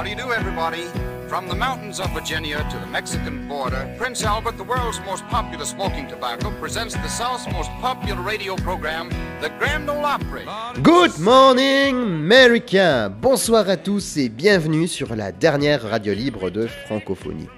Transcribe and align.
How 0.00 0.04
do 0.04 0.08
you 0.08 0.16
do, 0.16 0.32
everybody? 0.32 0.84
From 1.28 1.46
the 1.46 1.54
mountains 1.54 2.00
of 2.00 2.10
Virginia 2.14 2.66
to 2.70 2.78
the 2.78 2.86
Mexican 2.86 3.46
border, 3.46 3.86
Prince 3.98 4.24
Albert, 4.24 4.56
the 4.56 4.64
world's 4.64 4.98
most 5.04 5.22
popular 5.26 5.66
smoking 5.66 6.08
tobacco, 6.08 6.50
presents 6.58 6.94
the 6.94 7.08
South's 7.08 7.46
most 7.52 7.68
popular 7.82 8.22
radio 8.22 8.56
program, 8.56 9.10
the 9.42 9.50
Grand 9.58 9.90
Ole 9.90 10.06
Opry. 10.06 10.46
Good 10.82 11.18
morning, 11.18 11.96
America! 11.96 13.10
Bonsoir 13.10 13.68
à 13.68 13.76
tous 13.76 14.16
et 14.16 14.30
bienvenue 14.30 14.88
sur 14.88 15.14
la 15.14 15.32
dernière 15.32 15.82
radio 15.82 16.14
libre 16.14 16.48
de 16.48 16.66
francophonie. 16.66 17.50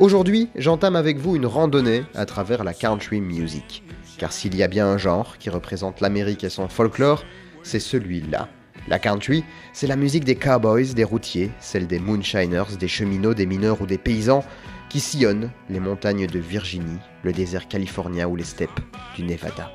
Aujourd'hui, 0.00 0.48
j'entame 0.56 0.96
avec 0.96 1.18
vous 1.18 1.36
une 1.36 1.46
randonnée 1.46 2.02
à 2.16 2.26
travers 2.26 2.64
la 2.64 2.74
country 2.74 3.20
music. 3.20 3.84
Car 4.18 4.32
s'il 4.32 4.56
y 4.56 4.64
a 4.64 4.66
bien 4.66 4.88
un 4.88 4.98
genre 4.98 5.38
qui 5.38 5.50
représente 5.50 6.00
l'Amérique 6.00 6.42
et 6.42 6.50
son 6.50 6.66
folklore, 6.66 7.22
c'est 7.62 7.78
celui-là. 7.78 8.48
La 8.88 8.98
country, 9.00 9.44
c'est 9.72 9.88
la 9.88 9.96
musique 9.96 10.24
des 10.24 10.36
cowboys, 10.36 10.94
des 10.94 11.04
routiers, 11.04 11.50
celle 11.58 11.86
des 11.88 11.98
moonshiners, 11.98 12.76
des 12.78 12.88
cheminots, 12.88 13.34
des 13.34 13.46
mineurs 13.46 13.82
ou 13.82 13.86
des 13.86 13.98
paysans 13.98 14.44
qui 14.88 15.00
sillonnent 15.00 15.50
les 15.68 15.80
montagnes 15.80 16.28
de 16.28 16.38
Virginie, 16.38 16.98
le 17.24 17.32
désert 17.32 17.66
californien 17.66 18.28
ou 18.28 18.36
les 18.36 18.44
steppes 18.44 18.80
du 19.16 19.24
Nevada. 19.24 19.72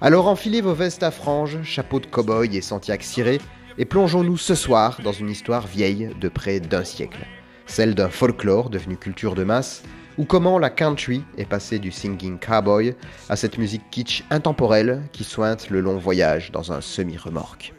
Alors 0.00 0.28
enfilez 0.28 0.60
vos 0.60 0.74
vestes 0.74 1.02
à 1.02 1.10
franges, 1.10 1.62
chapeaux 1.64 1.98
de 1.98 2.06
cow-boy 2.06 2.56
et 2.56 2.60
sentiac 2.60 3.02
ciré, 3.02 3.40
et 3.78 3.84
plongeons-nous 3.84 4.36
ce 4.36 4.54
soir 4.54 5.00
dans 5.02 5.12
une 5.12 5.30
histoire 5.30 5.66
vieille 5.66 6.10
de 6.20 6.28
près 6.28 6.60
d'un 6.60 6.84
siècle. 6.84 7.26
Celle 7.66 7.94
d'un 7.94 8.10
folklore 8.10 8.70
devenu 8.70 8.96
culture 8.96 9.34
de 9.34 9.42
masse, 9.42 9.82
ou 10.18 10.24
comment 10.24 10.58
la 10.58 10.70
country 10.70 11.24
est 11.36 11.44
passée 11.44 11.78
du 11.78 11.90
singing 11.90 12.38
cowboy 12.38 12.94
à 13.28 13.36
cette 13.36 13.58
musique 13.58 13.90
kitsch 13.90 14.22
intemporelle 14.30 15.02
qui 15.12 15.24
sointe 15.24 15.68
le 15.68 15.80
long 15.80 15.98
voyage 15.98 16.52
dans 16.52 16.72
un 16.72 16.80
semi-remorque. 16.80 17.74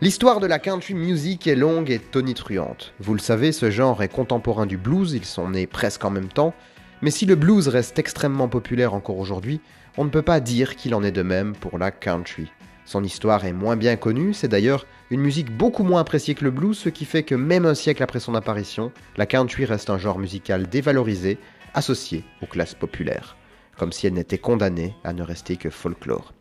L'histoire 0.00 0.38
de 0.38 0.46
la 0.46 0.60
country 0.60 0.94
music 0.94 1.48
est 1.48 1.56
longue 1.56 1.90
et 1.90 1.98
tonitruante. 1.98 2.94
Vous 3.00 3.14
le 3.14 3.18
savez, 3.18 3.50
ce 3.50 3.68
genre 3.68 4.00
est 4.00 4.08
contemporain 4.08 4.64
du 4.64 4.76
blues, 4.76 5.12
ils 5.12 5.24
sont 5.24 5.50
nés 5.50 5.66
presque 5.66 6.04
en 6.04 6.10
même 6.10 6.28
temps, 6.28 6.54
mais 7.02 7.10
si 7.10 7.26
le 7.26 7.34
blues 7.34 7.66
reste 7.66 7.98
extrêmement 7.98 8.46
populaire 8.46 8.94
encore 8.94 9.18
aujourd'hui, 9.18 9.60
on 9.96 10.04
ne 10.04 10.10
peut 10.10 10.22
pas 10.22 10.38
dire 10.38 10.76
qu'il 10.76 10.94
en 10.94 11.02
est 11.02 11.10
de 11.10 11.22
même 11.22 11.56
pour 11.56 11.78
la 11.78 11.90
country. 11.90 12.52
Son 12.84 13.02
histoire 13.02 13.44
est 13.44 13.52
moins 13.52 13.74
bien 13.74 13.96
connue, 13.96 14.34
c'est 14.34 14.46
d'ailleurs 14.46 14.86
une 15.10 15.20
musique 15.20 15.50
beaucoup 15.50 15.82
moins 15.82 16.02
appréciée 16.02 16.36
que 16.36 16.44
le 16.44 16.52
blues, 16.52 16.78
ce 16.78 16.90
qui 16.90 17.04
fait 17.04 17.24
que 17.24 17.34
même 17.34 17.66
un 17.66 17.74
siècle 17.74 18.04
après 18.04 18.20
son 18.20 18.36
apparition, 18.36 18.92
la 19.16 19.26
country 19.26 19.64
reste 19.64 19.90
un 19.90 19.98
genre 19.98 20.20
musical 20.20 20.68
dévalorisé, 20.68 21.38
associé 21.74 22.22
aux 22.40 22.46
classes 22.46 22.76
populaires, 22.76 23.36
comme 23.76 23.90
si 23.90 24.06
elle 24.06 24.14
n'était 24.14 24.38
condamnée 24.38 24.94
à 25.02 25.12
ne 25.12 25.24
rester 25.24 25.56
que 25.56 25.70
folklore. 25.70 26.34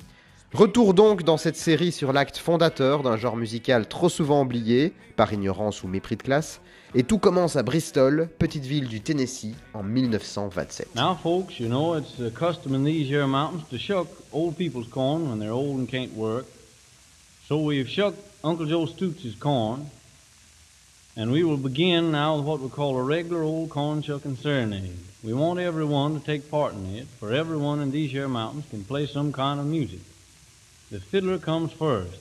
Retour 0.53 0.93
donc 0.93 1.23
dans 1.23 1.35
cette 1.35 1.57
série 1.57 1.91
sur 1.91 2.13
l'acte 2.13 2.37
fondateur 2.37 3.03
d'un 3.03 3.17
genre 3.17 3.35
musical 3.35 3.85
trop 3.85 4.07
souvent 4.07 4.43
oublié, 4.43 4.93
par 5.17 5.33
ignorance 5.33 5.83
ou 5.83 5.89
mépris 5.89 6.15
de 6.15 6.23
classe, 6.23 6.61
et 6.95 7.03
tout 7.03 7.17
commence 7.17 7.57
à 7.57 7.63
Bristol, 7.63 8.29
petite 8.39 8.63
ville 8.63 8.87
du 8.87 9.01
Tennessee, 9.01 9.55
en 9.73 9.83
1927. 9.83 10.95
Now, 10.95 11.15
folks, 11.21 11.59
you 11.59 11.67
know 11.67 11.97
it's 11.97 12.17
a 12.21 12.31
custom 12.31 12.73
in 12.73 12.85
these 12.85 13.09
here 13.09 13.27
mountains 13.27 13.67
to 13.69 13.77
shuck 13.77 14.07
old 14.31 14.55
people's 14.55 14.87
corn 14.87 15.29
when 15.29 15.37
they're 15.37 15.51
old 15.51 15.79
and 15.79 15.85
can't 15.85 16.15
work. 16.15 16.45
So 17.49 17.59
we've 17.59 17.89
shucked 17.89 18.17
Uncle 18.41 18.65
Joe 18.67 18.85
Stoots' 18.85 19.35
corn, 19.37 19.91
and 21.17 21.29
we 21.29 21.43
will 21.43 21.57
begin 21.57 22.13
now 22.13 22.37
with 22.37 22.45
what 22.45 22.61
we 22.61 22.69
call 22.69 22.97
a 22.97 23.03
regular 23.03 23.43
old 23.43 23.69
corn 23.69 24.01
shucking 24.01 24.37
serenade. 24.37 24.97
We 25.25 25.33
want 25.33 25.59
everyone 25.59 26.17
to 26.17 26.25
take 26.25 26.49
part 26.49 26.73
in 26.73 26.95
it, 26.95 27.07
for 27.19 27.33
everyone 27.33 27.81
in 27.81 27.91
these 27.91 28.11
here 28.11 28.29
mountains 28.29 28.63
can 28.69 28.85
play 28.85 29.07
some 29.07 29.33
kind 29.33 29.59
of 29.59 29.65
music. 29.65 29.99
The 30.91 30.99
fiddler 30.99 31.38
comes 31.38 31.71
first. 31.73 32.19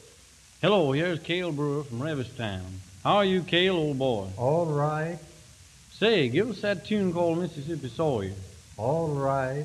Hello, 0.61 0.93
here's 0.93 1.21
Cale 1.21 1.53
Brewer 1.53 1.85
from 1.85 2.03
Revistown. 2.03 2.63
How 3.05 3.17
are 3.17 3.25
you, 3.25 3.43
Cale, 3.43 3.77
old 3.77 3.99
boy? 3.99 4.27
All 4.37 4.67
right, 4.67 5.19
Say, 5.99 6.29
give 6.29 6.51
us 6.51 6.61
that 6.61 6.85
tune 6.85 7.13
called 7.13 7.39
Mississippi 7.39 7.89
Sawyer. 7.89 8.35
all 8.77 9.09
right. 9.15 9.65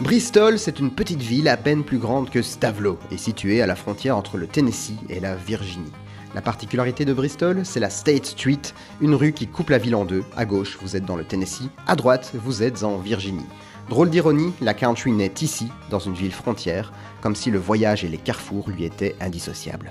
Bristol, 0.00 0.58
c'est 0.58 0.78
une 0.80 0.90
petite 0.90 1.20
ville 1.20 1.48
à 1.48 1.56
peine 1.56 1.84
plus 1.84 1.98
grande 1.98 2.30
que 2.30 2.40
Stavelot 2.42 2.98
et 3.10 3.18
située 3.18 3.60
à 3.62 3.66
la 3.66 3.76
frontière 3.76 4.16
entre 4.16 4.36
le 4.38 4.46
Tennessee 4.46 4.96
et 5.10 5.20
la 5.20 5.36
Virginie. 5.36 5.92
La 6.34 6.40
particularité 6.40 7.04
de 7.04 7.12
Bristol, 7.12 7.60
c'est 7.64 7.78
la 7.78 7.90
State 7.90 8.24
Street, 8.24 8.62
une 9.02 9.14
rue 9.14 9.32
qui 9.32 9.46
coupe 9.46 9.68
la 9.68 9.76
ville 9.78 9.94
en 9.94 10.06
deux. 10.06 10.24
À 10.34 10.46
gauche, 10.46 10.78
vous 10.80 10.96
êtes 10.96 11.04
dans 11.04 11.16
le 11.16 11.24
Tennessee, 11.24 11.68
à 11.86 11.94
droite, 11.94 12.32
vous 12.34 12.62
êtes 12.62 12.82
en 12.84 12.96
Virginie. 12.96 13.44
Drôle 13.88 14.10
d'ironie, 14.10 14.52
la 14.60 14.74
country 14.74 15.12
naît 15.12 15.34
ici, 15.40 15.68
dans 15.90 15.98
une 15.98 16.14
ville 16.14 16.32
frontière, 16.32 16.92
comme 17.20 17.34
si 17.34 17.50
le 17.50 17.58
voyage 17.58 18.04
et 18.04 18.08
les 18.08 18.18
carrefours 18.18 18.70
lui 18.70 18.84
étaient 18.84 19.16
indissociables. 19.20 19.90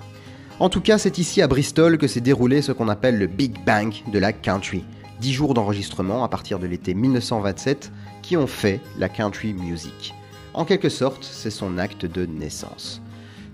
En 0.59 0.69
tout 0.69 0.81
cas, 0.81 0.97
c'est 0.97 1.17
ici 1.17 1.41
à 1.41 1.47
Bristol 1.47 1.97
que 1.97 2.07
s'est 2.07 2.21
déroulé 2.21 2.61
ce 2.61 2.71
qu'on 2.71 2.87
appelle 2.87 3.17
le 3.17 3.27
Big 3.27 3.63
Bang 3.65 3.93
de 4.11 4.19
la 4.19 4.33
country. 4.33 4.85
Dix 5.19 5.33
jours 5.33 5.53
d'enregistrement 5.53 6.23
à 6.23 6.27
partir 6.27 6.59
de 6.59 6.67
l'été 6.67 6.93
1927 6.93 7.91
qui 8.21 8.37
ont 8.37 8.47
fait 8.47 8.79
la 8.97 9.09
country 9.09 9.53
music. 9.53 10.13
En 10.53 10.65
quelque 10.65 10.89
sorte, 10.89 11.23
c'est 11.23 11.51
son 11.51 11.77
acte 11.77 12.05
de 12.05 12.25
naissance. 12.25 13.01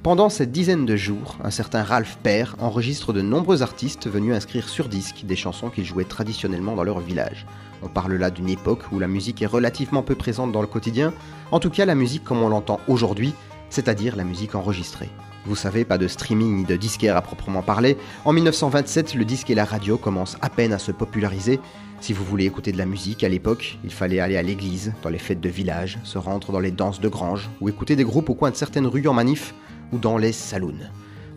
Pendant 0.03 0.29
cette 0.29 0.51
dizaine 0.51 0.85
de 0.85 0.95
jours, 0.95 1.37
un 1.43 1.51
certain 1.51 1.83
Ralph 1.83 2.17
Pear 2.23 2.55
enregistre 2.59 3.11
de 3.11 3.21
nombreux 3.21 3.61
artistes 3.61 4.07
venus 4.09 4.33
inscrire 4.33 4.69
sur 4.69 4.87
disque 4.87 5.25
des 5.25 5.35
chansons 5.35 5.69
qu'ils 5.69 5.85
jouaient 5.85 6.05
traditionnellement 6.05 6.75
dans 6.75 6.83
leur 6.83 6.99
village. 6.99 7.45
On 7.83 7.89
parle 7.89 8.13
là 8.13 8.31
d'une 8.31 8.49
époque 8.49 8.83
où 8.91 8.99
la 8.99 9.07
musique 9.07 9.41
est 9.41 9.47
relativement 9.47 10.03
peu 10.03 10.15
présente 10.15 10.51
dans 10.51 10.61
le 10.61 10.67
quotidien, 10.67 11.13
en 11.51 11.59
tout 11.59 11.69
cas 11.69 11.85
la 11.85 11.95
musique 11.95 12.23
comme 12.23 12.41
on 12.41 12.49
l'entend 12.49 12.79
aujourd'hui, 12.87 13.33
c'est-à-dire 13.69 14.15
la 14.15 14.23
musique 14.23 14.55
enregistrée. 14.55 15.09
Vous 15.45 15.55
savez, 15.55 15.83
pas 15.83 15.97
de 15.97 16.07
streaming 16.07 16.57
ni 16.57 16.63
de 16.63 16.75
disquaire 16.75 17.17
à 17.17 17.21
proprement 17.21 17.61
parler. 17.61 17.97
En 18.25 18.33
1927, 18.33 19.13
le 19.13 19.25
disque 19.25 19.49
et 19.49 19.55
la 19.55 19.65
radio 19.65 19.97
commencent 19.97 20.37
à 20.41 20.49
peine 20.49 20.73
à 20.73 20.79
se 20.79 20.91
populariser. 20.91 21.59
Si 21.99 22.13
vous 22.13 22.23
voulez 22.23 22.45
écouter 22.45 22.71
de 22.71 22.77
la 22.77 22.85
musique 22.85 23.23
à 23.23 23.29
l'époque, 23.29 23.79
il 23.83 23.91
fallait 23.91 24.19
aller 24.19 24.37
à 24.37 24.41
l'église, 24.41 24.93
dans 25.03 25.09
les 25.09 25.17
fêtes 25.17 25.41
de 25.41 25.49
village, 25.49 25.99
se 26.03 26.17
rendre 26.17 26.51
dans 26.51 26.59
les 26.59 26.71
danses 26.71 26.99
de 26.99 27.09
grange, 27.09 27.49
ou 27.59 27.69
écouter 27.69 27.95
des 27.95 28.03
groupes 28.03 28.29
au 28.29 28.35
coin 28.35 28.51
de 28.51 28.55
certaines 28.55 28.87
rues 28.87 29.07
en 29.07 29.13
manif, 29.13 29.53
ou 29.91 29.97
dans 29.97 30.17
les 30.17 30.31
saloons. 30.31 30.73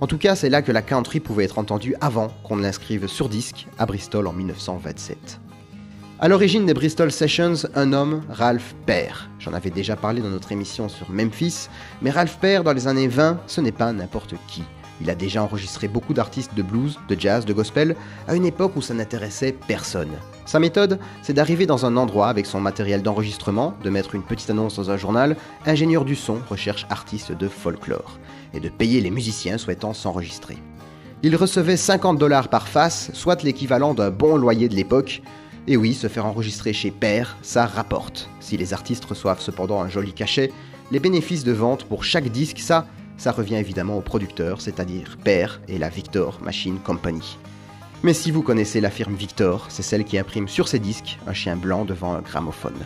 En 0.01 0.07
tout 0.07 0.19
cas, 0.19 0.35
c'est 0.35 0.49
là 0.49 0.63
que 0.63 0.73
la 0.73 0.83
country 0.83 1.21
pouvait 1.21 1.45
être 1.45 1.59
entendue 1.59 1.95
avant 2.01 2.29
qu'on 2.43 2.57
ne 2.57 2.63
l'inscrive 2.63 3.07
sur 3.07 3.29
disque 3.29 3.67
à 3.79 3.87
Bristol 3.87 4.27
en 4.27 4.33
1927. 4.33 5.41
À 6.23 6.29
l'origine 6.29 6.67
des 6.67 6.75
Bristol 6.75 7.11
Sessions, 7.11 7.55
un 7.75 7.93
homme, 7.93 8.23
Ralph 8.29 8.75
Pear. 8.87 9.31
J'en 9.39 9.55
avais 9.55 9.71
déjà 9.71 9.97
parlé 9.97 10.21
dans 10.21 10.29
notre 10.29 10.53
émission 10.53 10.89
sur 10.89 11.11
Memphis, 11.11 11.69
mais 12.03 12.11
Ralph 12.11 12.39
Pear, 12.41 12.63
dans 12.63 12.75
les 12.75 12.89
années 12.89 13.09
20, 13.09 13.41
ce 13.47 13.61
n'est 13.61 13.73
pas 13.73 13.93
n'importe 13.93 14.35
qui. 14.47 14.63
Il 15.01 15.11
a 15.11 15.15
déjà 15.15 15.43
enregistré 15.43 15.89
beaucoup 15.89 16.15
d'artistes 16.15 16.55
de 16.55 16.63
blues, 16.63 16.99
de 17.09 17.19
jazz, 17.19 17.45
de 17.47 17.53
gospel, 17.53 17.97
à 18.29 18.35
une 18.35 18.45
époque 18.45 18.77
où 18.77 18.83
ça 18.83 18.95
n'intéressait 18.95 19.57
personne. 19.67 20.11
Sa 20.47 20.59
méthode, 20.59 20.99
c'est 21.23 21.33
d'arriver 21.33 21.67
dans 21.67 21.87
un 21.87 21.97
endroit 21.97 22.29
avec 22.29 22.47
son 22.47 22.61
matériel 22.61 23.03
d'enregistrement, 23.03 23.75
de 23.83 23.91
mettre 23.91 24.15
une 24.15 24.23
petite 24.23 24.51
annonce 24.51 24.77
dans 24.77 24.91
un 24.91 24.97
journal, 24.97 25.37
ingénieur 25.65 26.05
du 26.05 26.17
son 26.17 26.39
recherche 26.49 26.87
artiste 26.91 27.33
de 27.33 27.49
folklore, 27.49 28.19
et 28.53 28.61
de 28.61 28.69
payer 28.69 29.01
les 29.01 29.11
musiciens 29.11 29.59
souhaitant 29.59 29.95
s'enregistrer. 29.95 30.59
Il 31.23 31.37
recevait 31.37 31.77
50 31.77 32.19
dollars 32.19 32.49
par 32.49 32.67
face, 32.67 33.11
soit 33.13 33.43
l'équivalent 33.43 33.95
d'un 33.95 34.11
bon 34.11 34.37
loyer 34.37 34.69
de 34.69 34.75
l'époque, 34.75 35.23
et 35.67 35.77
oui, 35.77 35.95
se 35.95 36.09
faire 36.09 36.27
enregistrer 36.27 36.73
chez 36.73 36.91
Père, 36.91 37.37
ça 37.43 37.67
rapporte. 37.67 38.29
Si 38.41 38.57
les 38.57 38.73
artistes 38.73 39.05
reçoivent 39.05 39.41
cependant 39.41 39.81
un 39.81 39.89
joli 39.89 40.13
cachet, 40.13 40.51
les 40.91 40.99
bénéfices 40.99 41.45
de 41.45 41.53
vente 41.53 41.85
pour 41.85 42.03
chaque 42.03 42.29
disque, 42.29 42.59
ça, 42.59 42.87
ça 43.21 43.33
revient 43.33 43.57
évidemment 43.57 43.99
au 43.99 44.01
producteur, 44.01 44.63
c'est-à-dire 44.63 45.19
Père 45.23 45.61
et 45.69 45.77
la 45.77 45.91
Victor 45.91 46.41
Machine 46.43 46.79
Company. 46.79 47.37
Mais 48.03 48.15
si 48.15 48.31
vous 48.31 48.41
connaissez 48.41 48.81
la 48.81 48.89
firme 48.89 49.15
Victor, 49.15 49.67
c'est 49.69 49.83
celle 49.83 50.05
qui 50.05 50.17
imprime 50.17 50.49
sur 50.49 50.69
ses 50.69 50.79
disques 50.79 51.19
un 51.27 51.35
chien 51.35 51.55
blanc 51.55 51.85
devant 51.85 52.15
un 52.15 52.23
gramophone. 52.23 52.79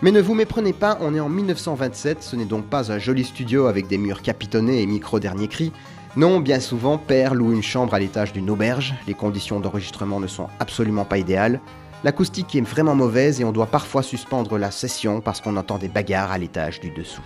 Mais 0.00 0.12
ne 0.12 0.20
vous 0.20 0.34
méprenez 0.34 0.72
pas, 0.72 0.96
on 1.00 1.12
est 1.12 1.18
en 1.18 1.28
1927, 1.28 2.22
ce 2.22 2.36
n'est 2.36 2.44
donc 2.44 2.66
pas 2.66 2.92
un 2.92 3.00
joli 3.00 3.24
studio 3.24 3.66
avec 3.66 3.88
des 3.88 3.98
murs 3.98 4.22
capitonnés 4.22 4.80
et 4.80 4.86
micro 4.86 5.18
dernier 5.18 5.48
cri. 5.48 5.72
Non, 6.16 6.38
bien 6.38 6.60
souvent, 6.60 6.96
Père 6.96 7.34
loue 7.34 7.52
une 7.52 7.64
chambre 7.64 7.94
à 7.94 7.98
l'étage 7.98 8.32
d'une 8.32 8.50
auberge, 8.50 8.94
les 9.08 9.14
conditions 9.14 9.58
d'enregistrement 9.58 10.20
ne 10.20 10.28
sont 10.28 10.46
absolument 10.60 11.04
pas 11.04 11.18
idéales, 11.18 11.60
L'acoustique 12.04 12.54
est 12.54 12.60
vraiment 12.60 12.94
mauvaise 12.94 13.40
et 13.40 13.44
on 13.44 13.50
doit 13.50 13.66
parfois 13.66 14.04
suspendre 14.04 14.56
la 14.56 14.70
session 14.70 15.20
parce 15.20 15.40
qu'on 15.40 15.56
entend 15.56 15.78
des 15.78 15.88
bagarres 15.88 16.30
à 16.30 16.38
l'étage 16.38 16.78
du 16.78 16.90
dessous. 16.90 17.24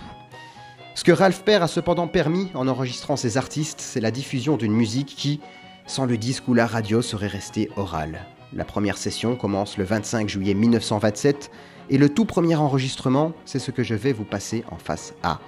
Ce 0.95 1.03
que 1.03 1.11
Ralph 1.11 1.41
Pear 1.43 1.63
a 1.63 1.67
cependant 1.67 2.07
permis 2.07 2.51
en 2.53 2.67
enregistrant 2.67 3.15
ses 3.15 3.37
artistes, 3.37 3.81
c'est 3.81 3.99
la 3.99 4.11
diffusion 4.11 4.57
d'une 4.57 4.73
musique 4.73 5.15
qui, 5.17 5.39
sans 5.87 6.05
le 6.05 6.17
disque 6.17 6.47
ou 6.47 6.53
la 6.53 6.67
radio, 6.67 7.01
serait 7.01 7.27
restée 7.27 7.71
orale. 7.77 8.27
La 8.53 8.63
première 8.63 8.97
session 8.97 9.35
commence 9.35 9.77
le 9.77 9.85
25 9.85 10.29
juillet 10.29 10.53
1927 10.53 11.49
et 11.89 11.97
le 11.97 12.09
tout 12.09 12.25
premier 12.25 12.55
enregistrement, 12.55 13.33
c'est 13.43 13.57
ce 13.57 13.71
que 13.71 13.81
je 13.81 13.95
vais 13.95 14.13
vous 14.13 14.23
passer 14.23 14.63
en 14.69 14.77
face 14.77 15.15
A. 15.23 15.39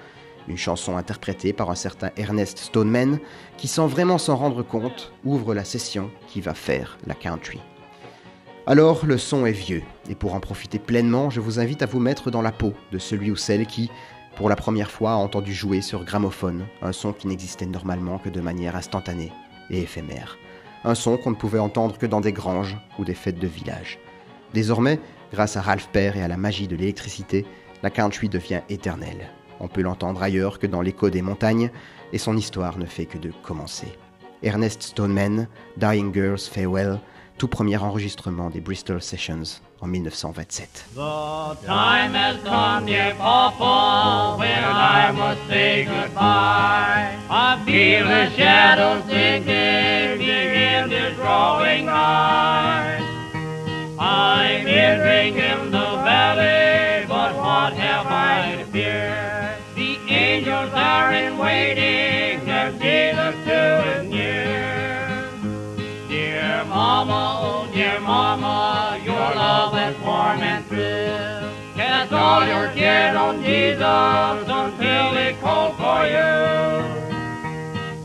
Une 0.48 0.58
chanson 0.58 0.98
interprétée 0.98 1.54
par 1.54 1.70
un 1.70 1.76
certain 1.76 2.10
Ernest 2.18 2.58
Stoneman 2.58 3.20
qui, 3.58 3.68
sans 3.68 3.86
vraiment 3.86 4.18
s'en 4.18 4.36
rendre 4.36 4.64
compte, 4.64 5.14
ouvre 5.24 5.54
la 5.54 5.64
session 5.64 6.10
qui 6.28 6.42
va 6.42 6.56
faire 6.56 6.98
la 7.06 7.14
country. 7.14 7.60
Alors 8.68 9.06
le 9.06 9.20
son 9.20 9.46
est 9.46 9.52
vieux, 9.52 9.84
et 10.10 10.16
pour 10.16 10.34
en 10.34 10.40
profiter 10.40 10.80
pleinement, 10.80 11.30
je 11.30 11.40
vous 11.40 11.60
invite 11.60 11.84
à 11.84 11.86
vous 11.86 12.00
mettre 12.00 12.32
dans 12.32 12.42
la 12.42 12.52
peau 12.52 12.74
de 12.92 12.98
celui 12.98 13.30
ou 13.30 13.36
celle 13.36 13.68
qui, 13.68 13.92
pour 14.36 14.50
la 14.50 14.56
première 14.56 14.92
fois, 14.92 15.12
a 15.12 15.16
entendu 15.16 15.54
jouer 15.54 15.82
sur 15.82 16.04
gramophone 16.04 16.66
un 16.82 16.92
son 16.92 17.14
qui 17.14 17.28
n'existait 17.28 17.66
normalement 17.66 18.18
que 18.18 18.30
de 18.30 18.42
manière 18.42 18.76
instantanée 18.76 19.32
et 19.70 19.82
éphémère. 19.82 20.38
un 20.84 20.94
son 20.94 21.18
qu'on 21.18 21.32
ne 21.32 21.36
pouvait 21.36 21.60
entendre 21.60 21.98
que 21.98 22.06
dans 22.06 22.22
des 22.22 22.34
granges 22.34 22.78
ou 23.00 23.06
des 23.06 23.16
fêtes 23.16 23.40
de 23.40 23.48
village. 23.48 23.98
Désormais, 24.54 25.00
grâce 25.34 25.58
à 25.58 25.62
Ralph 25.62 25.90
Pear 25.92 26.16
et 26.16 26.22
à 26.22 26.28
la 26.28 26.38
magie 26.38 26.68
de 26.68 26.76
l'électricité, 26.76 27.46
la 27.82 27.90
country 27.90 28.30
devient 28.30 28.62
éternelle. 28.70 29.32
On 29.60 29.68
peut 29.68 29.82
l'entendre 29.82 30.22
ailleurs 30.22 30.60
que 30.60 30.68
dans 30.68 30.82
l'écho 30.82 31.10
des 31.10 31.24
montagnes, 31.24 31.72
et 32.14 32.18
son 32.20 32.38
histoire 32.38 32.78
ne 32.78 32.86
fait 32.86 33.06
que 33.06 33.18
de 33.18 33.32
commencer. 33.42 33.88
Ernest 34.44 34.84
Stoneman, 34.84 35.48
Dying 35.78 36.14
Girls 36.14 36.40
Farewell, 36.40 37.00
tout 37.38 37.48
premier 37.48 37.78
enregistrement 37.78 38.50
des 38.50 38.62
Bristol 38.62 39.02
Sessions 39.02 39.62
en 39.82 39.88
1927. 39.88 40.86
The 40.96 41.66
time 41.66 42.14
has 42.16 42.38
come, 42.44 42.86
warm 70.26 70.42
and 70.42 70.68
true. 70.68 71.76
Cast 71.76 72.12
all 72.12 72.46
your 72.48 72.68
cares 72.70 73.16
on 73.16 73.44
Jesus 73.44 74.46
until 74.62 75.06
He 75.20 75.34
calls 75.42 75.76
for 75.82 76.02
you. 76.16 76.34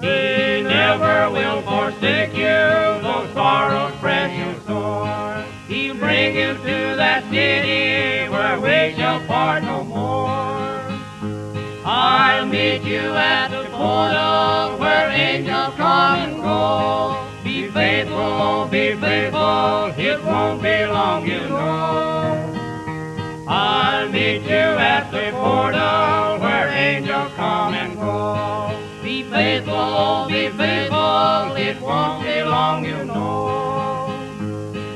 He 0.05 0.63
never 0.63 1.31
will 1.31 1.63
forsake 1.63 2.35
you, 2.35 2.61
though 3.05 3.27
sorrows 3.33 3.95
press 4.01 4.31
you 4.41 4.51
sore. 4.67 5.45
He'll 5.69 5.97
bring 5.97 6.35
you 6.35 6.53
to 6.69 6.79
that 7.03 7.23
city 7.31 8.29
where 8.29 8.59
we 8.61 8.97
shall 8.97 9.21
part 9.27 9.63
no 9.63 9.85
more. 9.85 10.83
I'll 11.85 12.47
meet 12.47 12.83
you 12.83 13.07
at 13.33 13.49
the 13.49 13.65
portal 13.71 14.79
where 14.79 15.09
angels 15.11 15.75
come 15.77 16.19
and 16.19 16.43
go. 16.43 17.27
Be 17.45 17.69
faithful, 17.71 18.67
be 18.67 18.95
faithful, 18.97 19.95
it 19.97 20.25
won't 20.25 20.63
be 20.63 20.87
long, 20.87 21.27
you 21.27 21.41
know. 21.49 22.10
I'll 23.53 24.09
meet 24.09 24.43
you 24.43 24.51
at 24.93 25.11
the 25.11 25.33
portal 25.33 26.39
where 26.39 26.69
angels 26.69 27.33
come 27.35 27.75
and 27.75 27.97
go. 27.97 28.81
Be 29.03 29.25
faithful, 29.25 30.27
be 30.29 30.51
faithful, 30.51 31.57
it 31.57 31.81
won't 31.81 32.23
be 32.23 32.45
long, 32.45 32.85
you 32.85 33.05
know. 33.05 34.07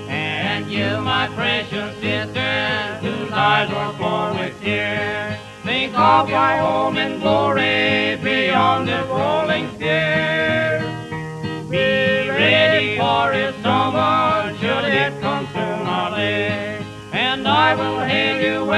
And 0.08 0.70
you, 0.70 1.00
my 1.00 1.26
precious 1.34 1.98
sister, 1.98 2.98
whose 3.02 3.32
eyes 3.32 3.68
were 3.70 3.98
full 3.98 4.38
with 4.38 4.60
tears, 4.60 5.36
think 5.64 5.98
of 5.98 6.28
your 6.28 6.56
home 6.58 6.96
in 6.96 7.18
glory 7.18 8.20
beyond 8.22 8.86
the 8.86 9.04
rolling 9.08 9.33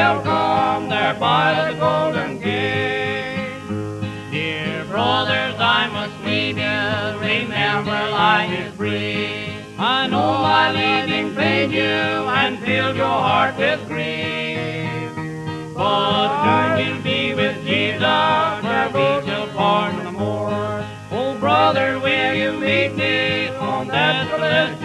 you 0.06 0.22
welcome 0.22 0.88
there 0.88 1.14
by 1.14 1.70
the 1.72 1.78
golden 1.78 2.38
gate. 2.38 3.60
Dear 4.30 4.84
brothers, 4.84 5.56
I 5.58 5.88
must 5.88 6.24
leave 6.24 6.56
you, 6.56 7.18
remember 7.20 7.90
life 7.90 8.50
is 8.52 8.74
brief. 8.76 9.78
I 9.78 10.06
know 10.06 10.38
my 10.38 10.70
leaving 10.72 11.34
pained 11.34 11.72
you 11.72 11.80
and 11.82 12.58
filled 12.60 12.96
your 12.96 13.06
heart 13.06 13.56
with 13.58 13.86
grief. 13.88 15.10
But 15.74 16.28
soon 16.44 16.86
you'll 16.86 17.02
be 17.02 17.34
with 17.34 17.64
Jesus, 17.64 18.00
where 18.00 18.88
we 18.88 19.26
shall 19.26 19.48
part 19.48 19.94
no 19.94 20.12
more. 20.12 20.84
Oh, 21.10 21.36
brother, 21.40 21.98
will 21.98 22.34
you 22.34 22.52
meet 22.52 22.94
me 22.96 23.48
on 23.48 23.88
that 23.88 24.28
shore? 24.28 24.75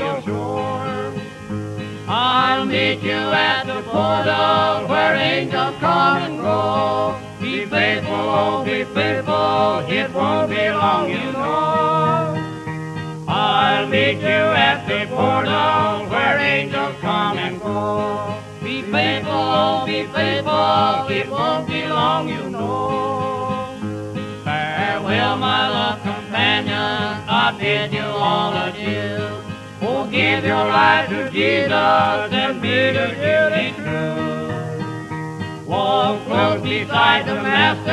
I'll 2.13 2.65
meet 2.65 3.01
you 3.03 3.11
at 3.13 3.63
the 3.63 3.81
portal 3.83 4.85
where 4.89 5.15
angels 5.15 5.77
come 5.79 6.17
and 6.17 6.37
go. 6.39 7.17
Be 7.39 7.65
faithful, 7.65 8.13
oh, 8.13 8.65
be 8.65 8.83
faithful, 8.83 9.79
it 9.87 10.13
won't 10.13 10.49
be 10.49 10.69
long, 10.71 11.09
you 11.09 11.31
know. 11.31 12.35
I'll 13.29 13.87
meet 13.87 14.19
you 14.19 14.27
at 14.27 14.85
the 14.89 15.07
portal 15.07 16.09
where 16.09 16.37
angels 16.37 16.97
come 16.99 17.37
and 17.37 17.61
go. 17.61 18.41
Be 18.61 18.81
faithful, 18.81 19.31
oh, 19.33 19.85
be 19.85 20.03
faithful, 20.07 21.07
it 21.07 21.29
won't 21.29 21.65
be 21.69 21.87
long, 21.87 22.27
you 22.27 22.49
know. 22.49 23.77
Farewell, 24.43 25.37
my 25.37 25.69
love 25.69 26.01
companion, 26.01 26.75
I 26.75 27.55
bid 27.57 27.93
you 27.93 28.03
all 28.03 28.53
adieu. 28.67 29.30
Give 30.11 30.43
your 30.43 30.65
life 30.65 31.07
to 31.07 31.29
Jesus 31.29 31.71
and 31.71 32.61
be 32.61 32.91
to 32.91 33.07
duty 33.15 33.71
true. 33.81 35.65
Walk 35.65 36.25
close 36.25 36.61
beside 36.61 37.25
the 37.25 37.35
Master 37.35 37.91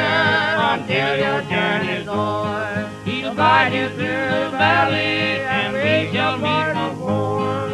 until 0.74 1.16
your 1.16 1.42
journey's 1.42 2.08
o'er. 2.08 2.90
He'll 3.04 3.36
guide 3.36 3.72
you 3.72 3.88
through 3.90 4.00
the 4.00 4.50
valley 4.50 5.38
and 5.46 5.74
we 5.74 6.12
shall 6.12 6.38
meet 6.38 6.74
no 6.74 6.94
more. 6.96 7.68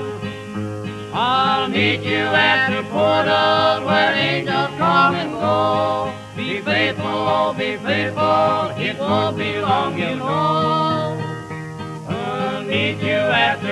I'll 1.14 1.68
meet 1.70 2.02
you 2.02 2.26
at 2.26 2.68
the 2.68 2.82
portal 2.90 3.86
where 3.86 4.12
angels 4.12 4.76
come 4.76 5.14
and 5.14 5.32
go. 5.32 6.12
Be 6.36 6.60
faithful, 6.60 7.06
oh, 7.06 7.54
be 7.56 7.78
faithful, 7.78 8.76
it 8.76 8.98
won't 8.98 9.38
be 9.38 9.58
long, 9.58 9.98
you 9.98 10.16
know. 10.16 11.16
I'll 12.10 12.62
meet 12.64 12.98
you 12.98 13.14
at 13.14 13.63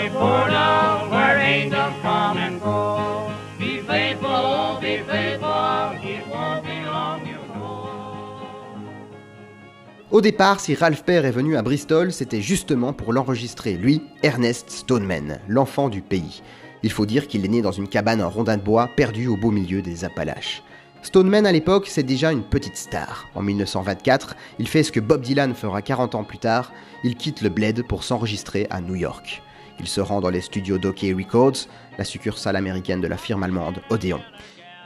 Au 10.13 10.21
départ, 10.21 10.61
si 10.61 10.75
Ralph 10.75 11.05
Pear 11.05 11.25
est 11.25 11.31
venu 11.31 11.57
à 11.57 11.63
Bristol, 11.63 12.13
c'était 12.13 12.43
justement 12.43 12.93
pour 12.93 13.15
l'enregistrer, 13.15 13.73
lui, 13.73 14.03
Ernest 14.23 14.71
Stoneman, 14.71 15.39
l'enfant 15.49 15.89
du 15.89 16.03
pays. 16.03 16.43
Il 16.83 16.93
faut 16.93 17.07
dire 17.07 17.29
qu'il 17.29 17.45
est 17.47 17.49
né 17.49 17.63
dans 17.63 17.73
une 17.73 17.89
cabane 17.89 18.23
en 18.23 18.29
rondin 18.29 18.59
de 18.59 18.63
bois 18.63 18.91
perdue 18.95 19.27
au 19.27 19.39
beau 19.39 19.51
milieu 19.51 19.81
des 19.81 20.05
Appalaches. 20.05 20.63
Stoneman 21.03 21.47
à 21.47 21.53
l'époque, 21.53 21.87
c'est 21.89 22.03
déjà 22.03 22.31
une 22.31 22.43
petite 22.45 22.77
star. 22.77 23.27
En 23.35 23.43
1924, 23.43 24.37
il 24.59 24.69
fait 24.69 24.83
ce 24.83 24.93
que 24.93 25.01
Bob 25.01 25.23
Dylan 25.23 25.55
fera 25.55 25.81
40 25.81 26.15
ans 26.15 26.25
plus 26.25 26.39
tard, 26.39 26.73
il 27.05 27.17
quitte 27.17 27.41
le 27.41 27.49
Bled 27.49 27.83
pour 27.89 28.05
s'enregistrer 28.05 28.67
à 28.69 28.81
New 28.83 28.95
York. 28.95 29.43
Il 29.81 29.89
se 29.89 30.01
rend 30.01 30.21
dans 30.21 30.31
les 30.31 30.41
studios 30.41 30.79
d'OK 30.79 31.01
Records, 31.17 31.67
la 31.99 32.05
succursale 32.05 32.57
américaine 32.57 33.01
de 33.01 33.09
la 33.09 33.17
firme 33.17 33.43
allemande 33.43 33.81
Odeon. 33.91 34.21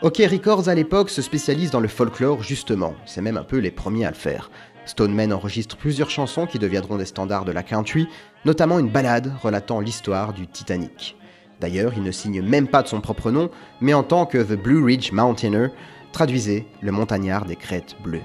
OK 0.02 0.18
Records 0.18 0.68
à 0.68 0.74
l'époque 0.74 1.10
se 1.10 1.22
spécialise 1.22 1.70
dans 1.70 1.80
le 1.80 1.88
folklore 1.88 2.42
justement, 2.42 2.94
c'est 3.06 3.22
même 3.22 3.36
un 3.36 3.44
peu 3.44 3.58
les 3.58 3.70
premiers 3.70 4.04
à 4.04 4.10
le 4.10 4.16
faire. 4.16 4.50
Stoneman 4.84 5.32
enregistre 5.32 5.76
plusieurs 5.76 6.10
chansons 6.10 6.46
qui 6.46 6.58
deviendront 6.58 6.96
des 6.96 7.06
standards 7.06 7.44
de 7.44 7.52
la 7.52 7.62
country, 7.62 8.08
notamment 8.44 8.78
une 8.78 8.90
ballade 8.90 9.32
relatant 9.42 9.80
l'histoire 9.80 10.32
du 10.32 10.46
Titanic. 10.46 11.16
D'ailleurs, 11.60 11.92
il 11.96 12.02
ne 12.02 12.12
signe 12.12 12.42
même 12.42 12.68
pas 12.68 12.82
de 12.82 12.88
son 12.88 13.00
propre 13.00 13.30
nom, 13.30 13.50
mais 13.80 13.94
en 13.94 14.02
tant 14.02 14.26
que 14.26 14.38
The 14.38 14.60
Blue 14.60 14.84
Ridge 14.84 15.12
Mountaineer, 15.12 15.70
traduisez 16.12 16.66
le 16.82 16.92
montagnard 16.92 17.46
des 17.46 17.56
crêtes 17.56 17.96
bleues. 18.02 18.22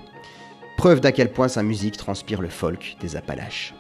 Preuve 0.78 1.00
d'à 1.00 1.12
quel 1.12 1.32
point 1.32 1.48
sa 1.48 1.64
musique 1.64 1.98
transpire 1.98 2.42
le 2.42 2.50
folk 2.50 2.98
des 3.00 3.16
Appalaches. 3.16 3.74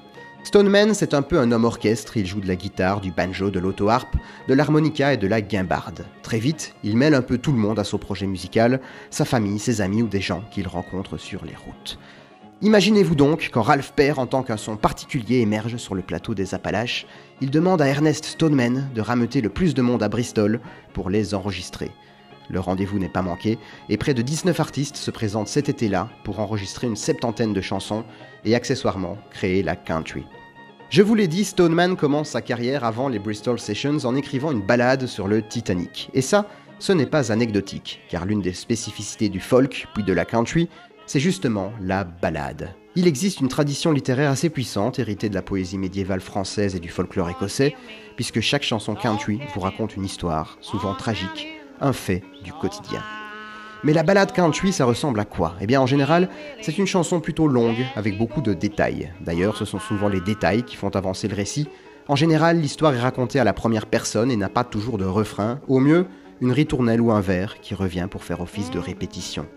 Stoneman, 0.44 0.96
c'est 0.96 1.14
un 1.14 1.22
peu 1.22 1.40
un 1.40 1.52
homme 1.52 1.66
orchestre, 1.66 2.18
il 2.18 2.26
joue 2.26 2.42
de 2.42 2.48
la 2.48 2.56
guitare, 2.56 3.00
du 3.00 3.12
banjo, 3.12 3.52
de 3.52 3.60
l'auto-harpe, 3.60 4.16
de 4.48 4.54
l'harmonica 4.54 5.14
et 5.14 5.18
de 5.18 5.28
la 5.28 5.40
guimbarde. 5.40 6.06
Très 6.24 6.40
vite, 6.40 6.74
il 6.84 6.98
mêle 6.98 7.14
un 7.14 7.22
peu 7.22 7.38
tout 7.38 7.52
le 7.52 7.60
monde 7.60 7.78
à 7.78 7.84
son 7.84 8.00
projet 8.00 8.26
musical, 8.26 8.82
sa 9.12 9.24
famille, 9.24 9.60
ses 9.60 9.82
amis 9.82 10.02
ou 10.02 10.08
des 10.08 10.20
gens 10.20 10.44
qu'il 10.52 10.68
rencontre 10.68 11.18
sur 11.18 11.46
les 11.46 11.56
routes. 11.56 12.00
Imaginez-vous 12.64 13.16
donc 13.16 13.50
quand 13.54 13.62
Ralph 13.62 13.94
Pear, 13.96 14.18
en 14.18 14.26
tant 14.26 14.42
qu'un 14.42 14.58
son 14.58 14.78
particulier, 14.78 15.38
émerge 15.38 15.78
sur 15.78 15.94
le 15.94 16.02
plateau 16.02 16.34
des 16.34 16.56
Appalaches, 16.56 17.06
il 17.40 17.52
demande 17.52 17.82
à 17.82 17.88
Ernest 17.88 18.26
Stoneman 18.26 18.90
de 18.94 19.02
rameuter 19.02 19.42
le 19.42 19.50
plus 19.50 19.76
de 19.76 19.82
monde 19.82 20.04
à 20.04 20.10
Bristol 20.10 20.60
pour 20.94 21.12
les 21.12 21.34
enregistrer. 21.36 21.92
Le 22.50 22.60
rendez-vous 22.60 23.00
n'est 23.00 23.10
pas 23.10 23.22
manqué, 23.22 23.58
et 23.90 23.98
près 23.98 24.14
de 24.14 24.22
19 24.22 24.60
artistes 24.60 24.98
se 24.98 25.12
présentent 25.12 25.48
cet 25.48 25.70
été-là 25.70 26.10
pour 26.24 26.40
enregistrer 26.40 26.88
une 26.88 26.96
septantaine 26.96 27.54
de 27.54 27.62
chansons 27.62 28.04
et 28.46 28.56
accessoirement 28.56 29.18
créer 29.32 29.64
la 29.64 29.76
country. 29.76 30.26
Je 30.90 31.02
vous 31.02 31.16
l'ai 31.16 31.28
dit, 31.28 31.46
Stoneman 31.46 31.96
commence 31.96 32.32
sa 32.32 32.42
carrière 32.42 32.84
avant 32.84 33.08
les 33.08 33.20
Bristol 33.20 33.60
Sessions 33.60 34.04
en 34.04 34.16
écrivant 34.16 34.52
une 34.52 34.62
ballade 34.66 35.08
sur 35.08 35.28
le 35.28 35.42
Titanic. 35.42 36.10
Et 36.14 36.22
ça, 36.22 36.48
ce 36.80 36.92
n'est 36.92 37.06
pas 37.06 37.32
anecdotique, 37.32 38.02
car 38.10 38.26
l'une 38.26 38.42
des 38.42 38.54
spécificités 38.54 39.30
du 39.30 39.40
folk, 39.40 39.88
puis 39.94 40.04
de 40.04 40.12
la 40.12 40.26
country, 40.26 40.68
c'est 41.06 41.20
justement 41.20 41.72
la 41.80 42.04
ballade. 42.04 42.74
Il 42.96 43.08
existe 43.08 43.40
une 43.40 43.48
tradition 43.48 43.94
littéraire 43.94 44.32
assez 44.32 44.50
puissante, 44.50 45.00
héritée 45.00 45.30
de 45.30 45.36
la 45.36 45.42
poésie 45.42 45.78
médiévale 45.78 46.20
française 46.20 46.76
et 46.76 46.80
du 46.80 46.90
folklore 46.90 47.30
écossais, 47.30 47.76
puisque 48.18 48.42
chaque 48.42 48.64
chanson 48.64 48.96
country 48.96 49.40
vous 49.54 49.62
raconte 49.62 49.96
une 49.96 50.04
histoire, 50.04 50.58
souvent 50.60 50.94
tragique, 50.94 51.48
un 51.80 51.94
fait 51.94 52.22
du 52.44 52.52
quotidien. 52.52 53.02
Mais 53.84 53.94
la 53.94 54.04
ballade 54.04 54.32
country, 54.32 54.72
ça 54.72 54.86
ressemble 54.86 55.20
à 55.20 55.26
quoi? 55.26 55.56
Eh 55.60 55.66
bien, 55.66 55.82
en 55.82 55.88
général, 55.88 56.30
c'est 56.62 56.78
une 56.78 56.86
chanson 56.86 57.20
plutôt 57.20 57.48
longue, 57.48 57.84
avec 57.96 58.16
beaucoup 58.16 58.42
de 58.42 58.54
détails. 58.54 59.12
D'ailleurs, 59.22 59.58
ce 59.58 59.66
sont 59.66 59.80
souvent 59.80 60.08
les 60.08 60.22
détails 60.22 60.62
qui 60.62 60.76
font 60.76 60.90
avancer 60.90 61.28
le 61.28 61.36
récit. 61.36 61.68
En 62.08 62.16
général, 62.16 62.60
l'histoire 62.60 62.94
est 62.94 63.00
racontée 63.00 63.40
à 63.40 63.44
la 63.44 63.54
première 63.54 63.88
personne 63.88 64.30
et 64.30 64.36
n'a 64.36 64.50
pas 64.50 64.64
toujours 64.64 65.00
de 65.00 65.06
refrain. 65.06 65.60
Au 65.68 65.80
mieux, 65.80 66.06
une 66.42 66.52
ritournelle 66.52 67.02
ou 67.02 67.12
un 67.12 67.22
vers 67.22 67.60
qui 67.60 67.74
revient 67.74 68.08
pour 68.10 68.24
faire 68.24 68.42
office 68.42 68.70
de 68.70 68.78
répétition. 68.78 69.48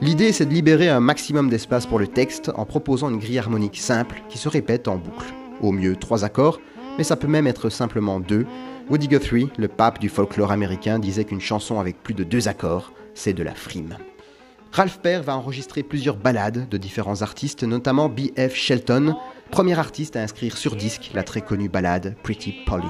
L'idée, 0.00 0.32
c'est 0.32 0.46
de 0.46 0.52
libérer 0.52 0.88
un 0.88 0.98
maximum 0.98 1.48
d'espace 1.48 1.86
pour 1.86 2.00
le 2.00 2.08
texte 2.08 2.50
en 2.56 2.64
proposant 2.64 3.08
une 3.08 3.20
grille 3.20 3.38
harmonique 3.38 3.78
simple 3.78 4.22
qui 4.28 4.38
se 4.38 4.48
répète 4.48 4.88
en 4.88 4.96
boucle. 4.96 5.32
Au 5.60 5.70
mieux, 5.70 5.94
trois 5.94 6.24
accords, 6.24 6.58
mais 6.98 7.04
ça 7.04 7.14
peut 7.14 7.28
même 7.28 7.46
être 7.46 7.68
simplement 7.68 8.18
deux. 8.18 8.46
Woody 8.90 9.06
Guthrie, 9.06 9.48
le 9.56 9.68
pape 9.68 10.00
du 10.00 10.08
folklore 10.08 10.50
américain, 10.50 10.98
disait 10.98 11.24
qu'une 11.24 11.40
chanson 11.40 11.78
avec 11.78 12.02
plus 12.02 12.14
de 12.14 12.24
deux 12.24 12.48
accords 12.48 12.92
c'est 13.14 13.32
de 13.32 13.42
la 13.42 13.54
frime. 13.54 13.96
Ralph 14.72 14.98
Pear 14.98 15.22
va 15.22 15.36
enregistrer 15.36 15.84
plusieurs 15.84 16.16
ballades 16.16 16.68
de 16.68 16.76
différents 16.76 17.22
artistes, 17.22 17.62
notamment 17.62 18.08
B.F. 18.08 18.54
Shelton, 18.54 19.14
premier 19.52 19.78
artiste 19.78 20.16
à 20.16 20.22
inscrire 20.22 20.56
sur 20.56 20.74
disque 20.74 21.12
la 21.14 21.22
très 21.22 21.42
connue 21.42 21.68
ballade 21.68 22.16
Pretty 22.24 22.52
Polly. 22.66 22.88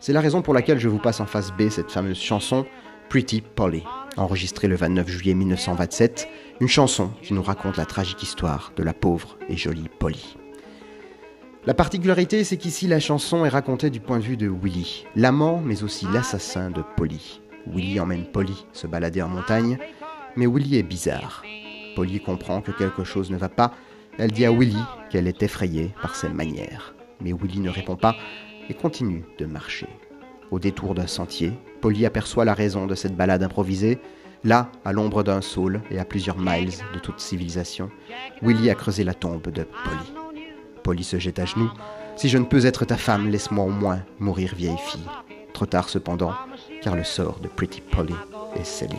C'est 0.00 0.12
la 0.12 0.20
raison 0.20 0.40
pour 0.40 0.54
laquelle 0.54 0.78
je 0.78 0.88
vous 0.88 1.00
passe 1.00 1.18
en 1.20 1.26
face 1.26 1.50
B 1.50 1.68
cette 1.68 1.90
fameuse 1.90 2.20
chanson 2.20 2.64
Pretty 3.08 3.40
Polly, 3.40 3.82
enregistrée 4.16 4.68
le 4.68 4.76
29 4.76 5.08
juillet 5.08 5.34
1927, 5.34 6.28
une 6.60 6.68
chanson 6.68 7.10
qui 7.22 7.34
nous 7.34 7.42
raconte 7.42 7.76
la 7.76 7.86
tragique 7.86 8.22
histoire 8.22 8.72
de 8.76 8.84
la 8.84 8.94
pauvre 8.94 9.36
et 9.48 9.56
jolie 9.56 9.88
Polly. 9.98 10.36
La 11.66 11.74
particularité, 11.74 12.44
c'est 12.44 12.56
qu'ici 12.56 12.86
la 12.86 13.00
chanson 13.00 13.44
est 13.44 13.48
racontée 13.48 13.90
du 13.90 13.98
point 13.98 14.20
de 14.20 14.24
vue 14.24 14.36
de 14.36 14.48
Willie, 14.48 15.06
l'amant 15.16 15.60
mais 15.64 15.82
aussi 15.82 16.06
l'assassin 16.12 16.70
de 16.70 16.82
Polly. 16.96 17.40
Willy 17.66 17.98
emmène 18.00 18.24
Polly 18.24 18.66
se 18.72 18.86
balader 18.86 19.22
en 19.22 19.28
montagne, 19.28 19.78
mais 20.36 20.46
Willy 20.46 20.78
est 20.78 20.82
bizarre. 20.82 21.42
Polly 21.94 22.20
comprend 22.20 22.60
que 22.60 22.72
quelque 22.72 23.04
chose 23.04 23.30
ne 23.30 23.36
va 23.36 23.48
pas. 23.48 23.72
Elle 24.18 24.32
dit 24.32 24.44
à 24.44 24.52
Willy 24.52 24.78
qu'elle 25.10 25.26
est 25.26 25.42
effrayée 25.42 25.94
par 26.02 26.14
ses 26.14 26.28
manières. 26.28 26.94
Mais 27.20 27.32
Willy 27.32 27.60
ne 27.60 27.70
répond 27.70 27.96
pas 27.96 28.14
et 28.68 28.74
continue 28.74 29.24
de 29.38 29.46
marcher. 29.46 29.88
Au 30.50 30.58
détour 30.58 30.94
d'un 30.94 31.06
sentier, 31.06 31.52
Polly 31.80 32.06
aperçoit 32.06 32.44
la 32.44 32.54
raison 32.54 32.86
de 32.86 32.94
cette 32.94 33.16
balade 33.16 33.42
improvisée. 33.42 33.98
Là, 34.44 34.70
à 34.84 34.92
l'ombre 34.92 35.22
d'un 35.22 35.40
saule 35.40 35.80
et 35.90 35.98
à 35.98 36.04
plusieurs 36.04 36.38
miles 36.38 36.74
de 36.94 36.98
toute 36.98 37.20
civilisation, 37.20 37.90
Willy 38.42 38.70
a 38.70 38.74
creusé 38.74 39.02
la 39.02 39.14
tombe 39.14 39.50
de 39.50 39.64
Polly. 39.64 40.44
Polly 40.82 41.02
se 41.02 41.18
jette 41.18 41.38
à 41.38 41.46
genoux. 41.46 41.70
Si 42.16 42.28
je 42.28 42.38
ne 42.38 42.44
peux 42.44 42.64
être 42.64 42.84
ta 42.84 42.96
femme, 42.96 43.28
laisse-moi 43.28 43.64
au 43.64 43.70
moins 43.70 44.02
mourir 44.20 44.54
vieille 44.54 44.78
fille. 44.86 45.08
Trop 45.52 45.66
tard 45.66 45.88
cependant, 45.88 46.32
car 46.86 46.94
le 46.94 47.02
sort 47.02 47.40
de 47.42 47.48
Pretty 47.48 47.80
Polly 47.80 48.14
est 48.54 48.62
scellé. 48.62 48.94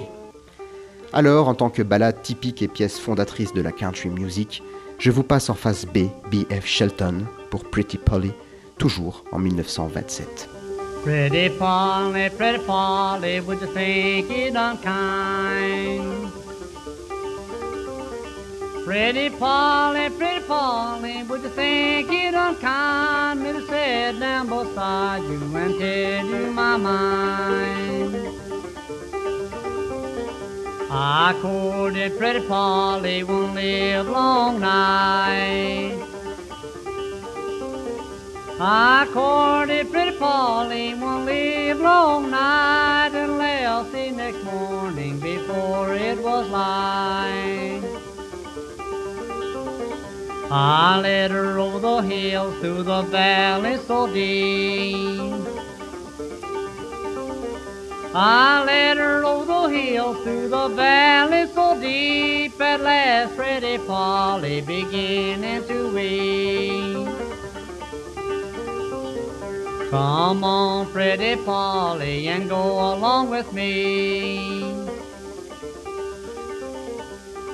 Alors, 1.13 1.47
en 1.47 1.53
tant 1.53 1.69
que 1.69 1.81
ballade 1.81 2.21
typique 2.21 2.61
et 2.61 2.67
pièce 2.67 2.99
fondatrice 2.99 3.53
de 3.53 3.61
la 3.61 3.71
country 3.71 4.09
music, 4.09 4.61
je 4.99 5.09
vous 5.09 5.23
passe 5.23 5.49
en 5.49 5.53
face 5.53 5.85
B, 5.85 6.09
B.F. 6.29 6.65
Shelton, 6.65 7.23
pour 7.49 7.63
Pretty 7.63 7.97
Polly, 7.97 8.33
toujours 8.77 9.23
en 9.31 9.39
1927. 9.39 10.49
Pretty 11.05 11.49
Polly, 11.57 12.29
pretty 12.37 12.59
Polly, 12.65 13.39
would 13.39 13.61
you 13.61 13.67
think 13.67 14.29
it 14.31 14.53
unkind? 14.57 16.46
Pretty 18.87 19.29
Polly, 19.31 20.09
pretty 20.11 20.45
Polly, 20.45 21.21
would 21.23 21.41
you 21.41 21.49
think 21.49 22.09
it 22.09 22.33
unkind 22.33 23.43
me 23.43 23.51
to 23.51 23.59
sit 23.67 24.17
down 24.17 24.47
beside 24.47 25.23
you 25.23 25.57
and 25.57 25.77
tell 25.77 26.25
you 26.25 26.51
my 26.53 26.77
mind? 26.77 28.15
I 30.89 31.37
courted 31.41 32.17
pretty 32.17 32.47
Polly, 32.47 33.23
won't 33.23 33.55
live 33.55 34.07
long 34.07 34.61
night. 34.61 35.99
I 38.61 39.05
courted 39.11 39.91
pretty 39.91 40.17
Polly, 40.17 40.93
won't 40.93 41.25
live 41.25 41.81
long 41.81 42.31
night 42.31 43.09
unless 43.11 43.91
the 43.91 44.11
next 44.11 44.41
morning 44.45 45.19
before 45.19 45.93
it 45.93 46.23
was 46.23 46.47
light. 46.47 47.96
I 50.49 51.01
let 51.01 51.31
her 51.31 51.59
over 51.59 51.79
the 51.79 51.97
hills 51.97 52.57
through 52.61 52.83
the 52.83 53.01
valley 53.01 53.77
so 53.85 54.07
deep. 54.07 54.97
I 58.15 58.63
let 58.65 58.95
her 58.95 59.25
over 59.25 59.45
the 59.45 59.67
hills 59.67 60.23
through 60.23 60.47
the 60.47 60.69
valley 60.69 61.47
so 61.53 61.77
deep. 61.81 62.59
At 62.61 62.79
last, 62.79 63.35
pretty 63.35 63.77
Polly 63.79 64.61
beginning 64.61 65.67
to 65.67 65.93
weep. 65.93 67.09
Come 69.89 70.45
on, 70.45 70.89
pretty 70.93 71.35
Polly, 71.43 72.29
and 72.29 72.47
go 72.47 72.93
along 72.93 73.29
with 73.29 73.51
me. 73.51 74.86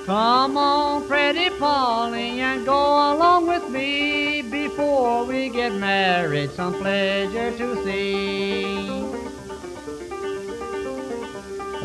Come 0.05 0.57
on, 0.57 1.07
pretty 1.07 1.49
Polly, 1.51 2.41
and 2.41 2.65
go 2.65 2.73
along 2.73 3.47
with 3.47 3.69
me 3.69 4.41
before 4.41 5.23
we 5.23 5.47
get 5.47 5.71
married. 5.75 6.51
Some 6.51 6.73
pleasure 6.73 7.57
to 7.57 7.83
see. 7.85 8.89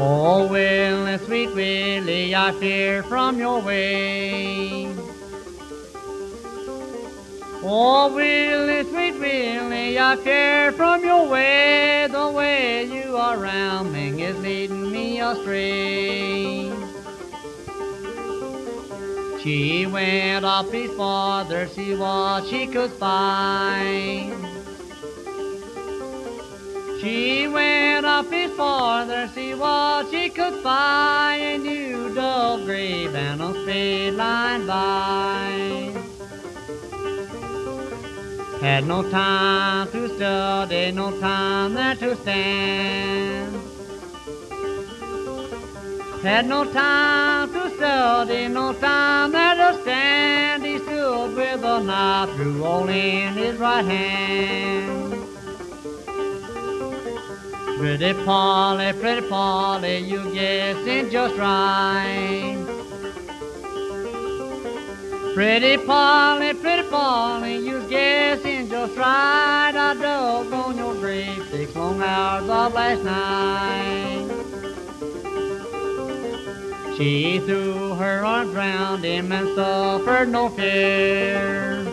Oh, 0.01 0.49
Willie, 0.51 1.19
sweet 1.19 1.55
Willie, 1.55 2.35
I 2.35 2.51
fear 2.59 3.05
from 3.05 3.39
your 3.39 3.63
way. 3.63 4.93
Oh, 7.63 8.13
Willie, 8.13 8.83
sweet 8.91 9.19
Willie, 9.21 9.97
I 9.97 10.17
fear 10.17 10.73
from 10.73 11.05
your 11.05 11.29
way. 11.29 12.09
The 12.11 12.31
way 12.31 12.85
you 12.85 13.17
are 13.17 13.39
round 13.39 13.93
me 13.93 14.25
is 14.25 14.37
leading 14.39 14.91
me 14.91 15.21
astray. 15.21 16.88
She 19.49 19.87
went 19.87 20.45
up 20.45 20.71
his 20.71 20.90
father, 20.90 21.67
see 21.69 21.95
what 21.95 22.47
she 22.49 22.67
could 22.67 22.93
find. 22.93 24.47
She 27.00 27.49
went 27.49 28.05
up 28.05 28.31
his 28.31 28.52
father, 28.52 29.26
see 29.35 29.55
what 29.55 30.11
she 30.11 30.28
could 30.28 30.62
find, 30.62 31.40
and 31.40 31.64
you 31.64 32.14
dove 32.14 32.67
grave 32.67 33.14
and 33.14 33.40
a 33.40 33.55
spade 33.62 34.12
line 34.17 34.67
by. 34.67 35.93
Had 38.61 38.87
no 38.87 39.11
time 39.11 39.90
to 39.93 40.14
study, 40.14 40.93
no 40.93 41.19
time 41.21 41.73
there 41.73 41.95
to 41.95 42.17
stand. 42.17 43.57
Had 46.23 46.47
no 46.47 46.71
time 46.71 47.50
to 47.55 47.58
study, 47.79 48.49
no 48.49 48.73
time 48.73 49.31
there 49.31 49.55
to 49.55 49.81
stand. 49.83 50.65
He 50.65 50.79
stood 50.79 51.37
with 51.37 51.63
a 51.63 51.81
knife 51.81 52.35
through 52.35 52.65
all 52.65 52.89
in 52.89 53.35
his 53.35 53.57
right 53.57 53.85
hand. 53.85 55.15
Pretty 57.79 58.13
Polly, 58.25 58.93
pretty 58.95 59.29
Polly, 59.29 59.99
you 59.99 60.35
guessing 60.35 61.09
just 61.11 61.37
right. 61.37 62.59
Pretty 65.35 65.77
Polly, 65.87 66.55
pretty 66.55 66.89
Polly, 66.89 67.59
you 67.59 67.89
guessing 67.89 68.69
just 68.69 68.97
right. 68.97 69.73
I 69.77 69.95
dug 69.95 70.53
on 70.53 70.77
your 70.77 70.95
grave 70.95 71.47
six 71.53 71.77
long 71.77 72.03
hours 72.03 72.51
of 72.51 72.75
last 72.75 73.05
night. 73.05 74.48
She 76.99 77.38
threw 77.47 77.95
her 77.95 78.25
arms 78.25 78.52
round 78.57 79.05
him 79.05 79.31
and 79.31 79.55
suffered 79.55 80.31
no 80.31 80.49
fear. 80.49 81.85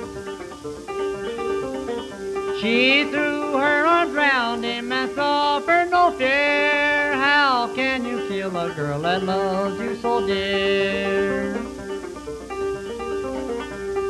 She 2.59 3.03
threw 3.11 3.53
her 3.53 3.85
arms 3.85 4.15
round 4.15 4.65
him 4.65 4.91
and 4.91 5.13
suffered 5.13 5.91
no 5.91 6.09
fear. 6.17 7.13
How 7.13 7.71
can 7.75 8.03
you 8.03 8.27
kill 8.27 8.57
a 8.57 8.73
girl 8.73 8.99
that 9.01 9.21
loves 9.21 9.79
you 9.79 9.95
so 9.97 10.25
dear? 10.25 11.53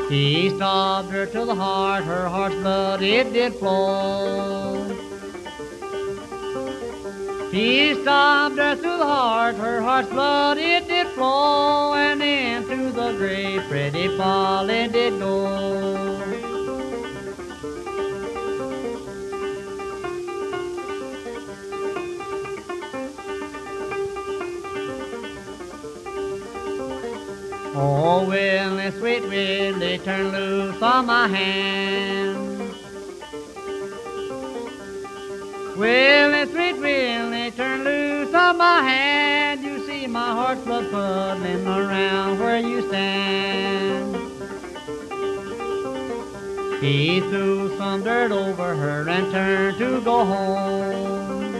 He 0.07 0.49
stabbed 0.55 1.11
her 1.11 1.25
to 1.25 1.45
the 1.45 1.55
heart, 1.55 2.05
her 2.05 2.29
heart's 2.29 2.55
blood 2.55 3.01
it 3.01 3.33
did 3.33 3.55
flow. 3.55 5.04
He 7.55 7.93
stabbed 8.01 8.57
her 8.57 8.75
through 8.75 8.97
the 8.97 9.05
heart, 9.05 9.55
her 9.55 9.79
heart's 9.79 10.09
blood 10.09 10.57
it 10.57 10.89
did 10.89 11.07
flow, 11.07 11.93
and 11.93 12.21
into 12.21 12.91
the 12.91 13.13
grave 13.13 13.63
Pretty 13.69 14.09
Polly 14.17 14.89
did 14.89 15.17
go. 15.17 15.45
Oh, 27.77 28.25
Willie, 28.27 28.91
sweet 28.99 29.23
Willie, 29.23 29.97
turn 29.99 30.33
loose 30.33 30.81
on 30.81 31.05
my 31.05 31.29
hand. 31.29 32.55
Willie, 35.77 36.44
on 38.45 38.57
my 38.59 38.81
hand. 38.83 39.63
You 39.63 39.85
see 39.87 40.05
my 40.05 40.31
heart's 40.31 40.61
blood 40.61 40.91
puddling 40.91 41.65
around 41.65 42.39
where 42.39 42.59
you 42.59 42.87
stand. 42.87 44.15
He 46.79 47.21
threw 47.21 47.75
some 47.77 48.03
dirt 48.03 48.31
over 48.31 48.75
her 48.75 49.09
and 49.09 49.31
turned 49.31 49.77
to 49.79 49.99
go 50.01 50.23
home. 50.25 51.53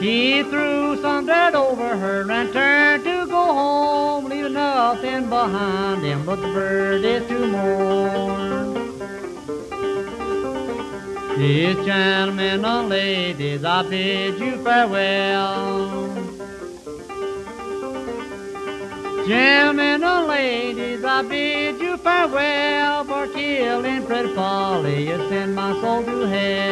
He 0.00 0.44
threw 0.44 1.02
some 1.02 1.26
dirt 1.26 1.54
over 1.56 1.96
her 1.96 2.30
and 2.30 2.52
turned 2.52 3.02
to 3.04 3.26
go 3.26 3.44
home, 3.60 4.26
leaving 4.26 4.52
nothing 4.52 5.28
behind 5.28 6.02
him 6.02 6.24
but 6.24 6.36
the 6.36 6.52
birdies 6.54 7.26
to 7.26 7.46
mourn. 7.48 8.89
These 11.40 11.86
gentlemen 11.86 12.66
and 12.66 12.90
ladies, 12.90 13.64
I 13.64 13.82
bid 13.88 14.38
you 14.38 14.62
farewell. 14.62 16.14
Gentlemen 19.26 20.04
and 20.04 20.26
ladies, 20.26 21.02
I 21.02 21.22
bid 21.22 21.80
you 21.80 21.96
farewell 21.96 23.04
for 23.04 23.26
killing 23.28 24.04
Fred 24.04 24.34
Folly. 24.34 25.08
You 25.08 25.16
send 25.30 25.54
my 25.54 25.72
soul 25.80 26.04
to 26.04 26.28
hell. 26.28 26.69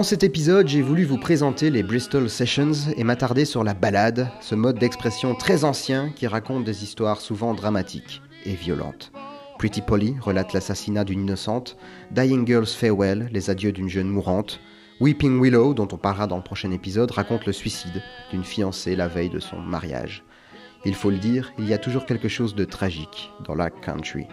Dans 0.00 0.04
cet 0.04 0.24
épisode, 0.24 0.66
j'ai 0.66 0.80
voulu 0.80 1.04
vous 1.04 1.18
présenter 1.18 1.68
les 1.68 1.82
Bristol 1.82 2.30
Sessions 2.30 2.72
et 2.96 3.04
m'attarder 3.04 3.44
sur 3.44 3.62
la 3.62 3.74
ballade, 3.74 4.30
ce 4.40 4.54
mode 4.54 4.78
d'expression 4.78 5.34
très 5.34 5.62
ancien 5.62 6.08
qui 6.08 6.26
raconte 6.26 6.64
des 6.64 6.84
histoires 6.84 7.20
souvent 7.20 7.52
dramatiques 7.52 8.22
et 8.46 8.54
violentes. 8.54 9.12
Pretty 9.58 9.82
Polly 9.82 10.16
relate 10.22 10.54
l'assassinat 10.54 11.04
d'une 11.04 11.20
innocente, 11.20 11.76
Dying 12.12 12.46
Girl's 12.46 12.72
Farewell, 12.72 13.28
les 13.30 13.50
adieux 13.50 13.72
d'une 13.72 13.90
jeune 13.90 14.08
mourante, 14.08 14.58
Weeping 15.02 15.38
Willow, 15.38 15.74
dont 15.74 15.88
on 15.92 15.98
parlera 15.98 16.26
dans 16.26 16.38
le 16.38 16.42
prochain 16.42 16.70
épisode, 16.70 17.10
raconte 17.10 17.44
le 17.44 17.52
suicide 17.52 18.02
d'une 18.30 18.42
fiancée 18.42 18.96
la 18.96 19.06
veille 19.06 19.28
de 19.28 19.38
son 19.38 19.58
mariage. 19.58 20.24
Il 20.86 20.94
faut 20.94 21.10
le 21.10 21.18
dire, 21.18 21.52
il 21.58 21.68
y 21.68 21.74
a 21.74 21.78
toujours 21.78 22.06
quelque 22.06 22.28
chose 22.28 22.54
de 22.54 22.64
tragique 22.64 23.30
dans 23.46 23.54
la 23.54 23.68
country. 23.68 24.26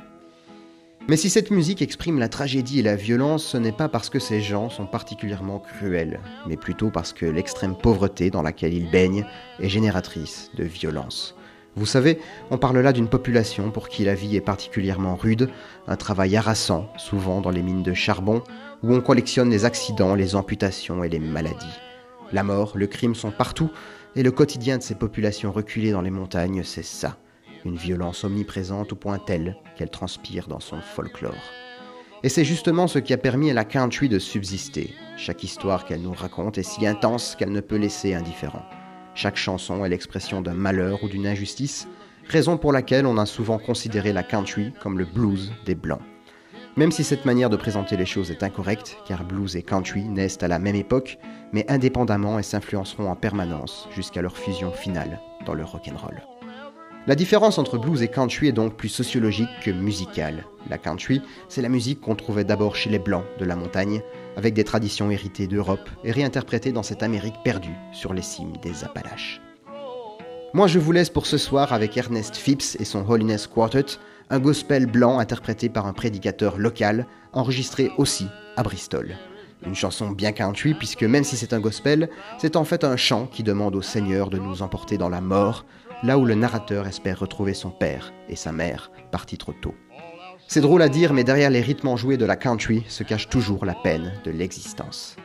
Mais 1.10 1.16
si 1.16 1.30
cette 1.30 1.52
musique 1.52 1.82
exprime 1.82 2.20
la 2.20 2.28
tragédie 2.28 2.80
et 2.80 2.84
la 2.84 2.98
violence, 2.98 3.46
ce 3.46 3.58
n'est 3.58 3.72
pas 3.72 3.88
parce 3.88 4.10
que 4.10 4.20
ces 4.20 4.42
gens 4.42 4.70
sont 4.70 4.86
particulièrement 4.86 5.58
cruels, 5.60 6.20
mais 6.48 6.58
plutôt 6.58 6.90
parce 6.90 7.14
que 7.14 7.26
l'extrême 7.26 7.78
pauvreté 7.78 8.30
dans 8.30 8.42
laquelle 8.42 8.74
ils 8.74 8.92
baignent 8.92 9.26
est 9.62 9.70
génératrice 9.70 10.52
de 10.56 10.66
violence. 10.66 11.34
Vous 11.78 11.86
savez, 11.86 12.20
on 12.52 12.58
parle 12.58 12.80
là 12.80 12.92
d'une 12.92 13.08
population 13.08 13.72
pour 13.72 13.88
qui 13.88 14.04
la 14.04 14.16
vie 14.16 14.36
est 14.36 14.42
particulièrement 14.42 15.16
rude, 15.16 15.50
un 15.88 15.96
travail 15.96 16.36
harassant, 16.36 16.92
souvent 16.98 17.40
dans 17.40 17.52
les 17.52 17.62
mines 17.62 17.84
de 17.84 17.94
charbon, 17.94 18.44
où 18.84 18.94
on 18.94 19.00
collectionne 19.00 19.50
les 19.50 19.64
accidents, 19.64 20.14
les 20.14 20.36
amputations 20.36 21.06
et 21.06 21.10
les 21.10 21.20
maladies. 21.20 21.80
La 22.34 22.44
mort, 22.44 22.74
le 22.76 22.88
crime 22.88 23.16
sont 23.16 23.32
partout, 23.32 23.72
et 24.18 24.24
le 24.24 24.32
quotidien 24.32 24.78
de 24.78 24.84
ces 24.84 24.96
populations 24.96 25.54
reculées 25.54 25.92
dans 25.92 26.02
les 26.02 26.12
montagnes, 26.12 26.64
c'est 26.66 26.84
ça 26.84 27.18
une 27.66 27.76
violence 27.76 28.24
omniprésente 28.24 28.94
au 28.94 28.96
point 28.96 29.20
tel 29.20 29.58
qu'elle 29.76 29.90
transpire 29.90 30.48
dans 30.48 30.60
son 30.60 30.82
folklore. 30.82 31.34
Et 32.24 32.30
c'est 32.30 32.46
justement 32.46 32.88
ce 32.88 33.00
qui 33.00 33.14
a 33.14 33.18
permis 33.18 33.52
à 33.52 33.54
la 33.54 33.66
country 33.66 34.10
de 34.10 34.20
subsister. 34.20 34.94
Chaque 35.18 35.44
histoire 35.44 35.86
qu'elle 35.86 36.02
nous 36.02 36.14
raconte 36.14 36.58
est 36.58 36.64
si 36.64 36.88
intense 36.88 37.36
qu'elle 37.36 37.52
ne 37.52 37.62
peut 37.62 37.76
laisser 37.76 38.16
indifférent. 38.16 38.64
Chaque 39.14 39.36
chanson 39.36 39.86
est 39.86 39.90
l'expression 39.90 40.42
d'un 40.42 40.54
malheur 40.54 41.04
ou 41.04 41.10
d'une 41.10 41.28
injustice, 41.28 41.88
raison 42.28 42.58
pour 42.58 42.72
laquelle 42.72 43.06
on 43.06 43.18
a 43.18 43.26
souvent 43.26 43.60
considéré 43.60 44.14
la 44.14 44.24
country 44.24 44.74
comme 44.82 44.98
le 44.98 45.06
blues 45.06 45.52
des 45.66 45.76
Blancs. 45.76 46.02
Même 46.76 46.92
si 46.92 47.04
cette 47.04 47.26
manière 47.26 47.50
de 47.50 47.58
présenter 47.58 47.98
les 47.98 48.06
choses 48.06 48.30
est 48.30 48.44
incorrecte, 48.44 48.98
car 49.08 49.24
blues 49.24 49.56
et 49.56 49.64
country 49.64 50.04
naissent 50.04 50.44
à 50.44 50.48
la 50.48 50.60
même 50.60 50.76
époque, 50.76 51.18
mais 51.52 51.66
indépendamment 51.72 52.38
et 52.38 52.44
s'influenceront 52.44 53.10
en 53.10 53.16
permanence 53.16 53.88
jusqu'à 53.96 54.22
leur 54.22 54.38
fusion 54.38 54.72
finale 54.72 55.20
dans 55.46 55.56
le 55.56 55.64
rock'n'roll. 55.64 56.22
La 57.08 57.16
différence 57.16 57.58
entre 57.58 57.78
blues 57.78 58.04
et 58.04 58.10
country 58.10 58.50
est 58.50 58.52
donc 58.52 58.76
plus 58.76 58.90
sociologique 58.90 59.48
que 59.64 59.72
musicale. 59.72 60.44
La 60.70 60.78
country, 60.78 61.22
c'est 61.48 61.62
la 61.62 61.70
musique 61.70 62.02
qu'on 62.02 62.16
trouvait 62.16 62.44
d'abord 62.44 62.76
chez 62.76 62.90
les 62.90 63.00
Blancs 63.00 63.24
de 63.40 63.46
la 63.46 63.56
montagne, 63.56 64.02
avec 64.36 64.54
des 64.54 64.66
traditions 64.66 65.10
héritées 65.10 65.48
d'Europe 65.48 65.90
et 66.04 66.12
réinterprétées 66.12 66.74
dans 66.74 66.84
cette 66.84 67.04
Amérique 67.04 67.42
perdue 67.46 67.78
sur 67.94 68.14
les 68.14 68.22
cimes 68.22 68.58
des 68.62 68.84
Appalaches. 68.84 69.40
Moi 70.54 70.68
je 70.68 70.80
vous 70.80 70.92
laisse 70.92 71.10
pour 71.10 71.28
ce 71.28 71.38
soir 71.38 71.72
avec 71.72 71.96
Ernest 71.96 72.36
Phipps 72.36 72.76
et 72.78 72.84
son 72.84 73.10
Holiness 73.10 73.48
Quartet, 73.48 73.86
un 74.30 74.40
gospel 74.40 74.86
blanc 74.86 75.20
interprété 75.20 75.70
par 75.70 75.88
un 75.88 75.94
prédicateur 75.94 76.58
local, 76.58 77.08
enregistré 77.32 77.90
aussi 77.98 78.28
à 78.58 78.64
Bristol. 78.64 79.16
Une 79.66 79.76
chanson 79.76 80.10
bien 80.10 80.34
country 80.34 80.74
puisque 80.74 81.04
même 81.04 81.24
si 81.24 81.38
c'est 81.38 81.54
un 81.54 81.62
gospel, 81.62 82.10
c'est 82.38 82.58
en 82.58 82.66
fait 82.66 82.84
un 82.84 82.98
chant 82.98 83.28
qui 83.28 83.44
demande 83.44 83.78
au 83.78 83.82
Seigneur 83.82 84.30
de 84.30 84.38
nous 84.38 84.62
emporter 84.62 84.98
dans 84.98 85.10
la 85.10 85.22
mort, 85.22 85.64
là 86.04 86.18
où 86.18 86.26
le 86.26 86.36
narrateur 86.36 86.88
espère 86.88 87.20
retrouver 87.20 87.54
son 87.54 87.70
père 87.70 88.14
et 88.30 88.36
sa 88.36 88.52
mère, 88.52 88.92
partis 89.12 89.38
trop 89.38 89.54
tôt. 89.54 89.76
C'est 90.48 90.62
drôle 90.62 90.82
à 90.82 90.90
dire, 90.90 91.14
mais 91.14 91.24
derrière 91.24 91.50
les 91.50 91.62
rythmes 91.62 91.90
enjoués 91.90 92.18
de 92.18 92.26
la 92.26 92.38
country 92.38 92.84
se 92.88 93.04
cache 93.04 93.28
toujours 93.28 93.66
la 93.66 93.74
peine 93.74 94.14
de 94.24 94.32
l'existence. 94.32 95.18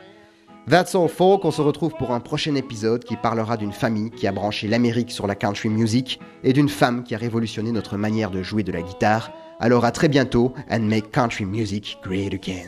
That's 0.69 0.95
all 0.95 1.09
folk, 1.09 1.43
on 1.43 1.51
se 1.51 1.61
retrouve 1.61 1.93
pour 1.97 2.11
un 2.11 2.21
prochain 2.21 2.55
épisode 2.55 3.03
qui 3.03 3.17
parlera 3.17 3.57
d'une 3.57 3.73
famille 3.73 4.11
qui 4.11 4.27
a 4.27 4.31
branché 4.31 4.67
l'Amérique 4.67 5.11
sur 5.11 5.27
la 5.27 5.35
country 5.35 5.67
music 5.67 6.21
et 6.43 6.53
d'une 6.53 6.69
femme 6.69 7.03
qui 7.03 7.15
a 7.15 7.17
révolutionné 7.17 7.71
notre 7.73 7.97
manière 7.97 8.31
de 8.31 8.41
jouer 8.41 8.63
de 8.63 8.71
la 8.71 8.81
guitare. 8.81 9.31
Alors 9.59 9.83
à 9.83 9.91
très 9.91 10.07
bientôt 10.07 10.53
and 10.71 10.81
make 10.81 11.11
country 11.11 11.45
music 11.45 11.97
great 12.01 12.33
again. 12.33 12.67